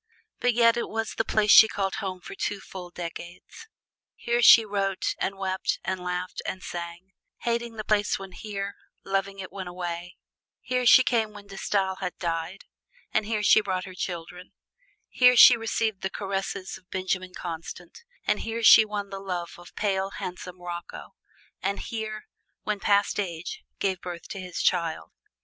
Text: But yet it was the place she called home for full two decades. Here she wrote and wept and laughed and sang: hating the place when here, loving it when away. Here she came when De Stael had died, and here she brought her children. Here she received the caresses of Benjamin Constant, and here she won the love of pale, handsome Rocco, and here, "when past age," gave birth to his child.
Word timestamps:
But 0.39 0.55
yet 0.55 0.77
it 0.77 0.89
was 0.89 1.13
the 1.13 1.23
place 1.23 1.51
she 1.51 1.67
called 1.67 1.97
home 1.97 2.21
for 2.21 2.33
full 2.35 2.89
two 2.89 2.95
decades. 3.03 3.67
Here 4.15 4.41
she 4.41 4.65
wrote 4.65 5.13
and 5.19 5.37
wept 5.37 5.77
and 5.83 5.99
laughed 5.99 6.41
and 6.43 6.63
sang: 6.63 7.11
hating 7.41 7.75
the 7.75 7.83
place 7.83 8.17
when 8.17 8.31
here, 8.31 8.73
loving 9.03 9.37
it 9.37 9.51
when 9.51 9.67
away. 9.67 10.17
Here 10.59 10.87
she 10.87 11.03
came 11.03 11.33
when 11.33 11.45
De 11.45 11.55
Stael 11.55 11.97
had 11.97 12.17
died, 12.17 12.65
and 13.11 13.27
here 13.27 13.43
she 13.43 13.61
brought 13.61 13.85
her 13.85 13.93
children. 13.93 14.53
Here 15.07 15.35
she 15.35 15.55
received 15.55 16.01
the 16.01 16.09
caresses 16.09 16.79
of 16.79 16.89
Benjamin 16.89 17.35
Constant, 17.35 18.03
and 18.25 18.39
here 18.39 18.63
she 18.63 18.83
won 18.83 19.11
the 19.11 19.19
love 19.19 19.51
of 19.59 19.75
pale, 19.75 20.09
handsome 20.17 20.59
Rocco, 20.59 21.13
and 21.61 21.77
here, 21.79 22.25
"when 22.63 22.79
past 22.79 23.19
age," 23.19 23.61
gave 23.77 24.01
birth 24.01 24.27
to 24.29 24.39
his 24.39 24.63
child. 24.63 25.11